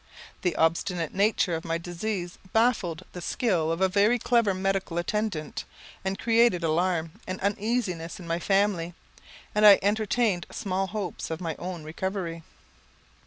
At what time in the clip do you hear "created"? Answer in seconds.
6.17-6.63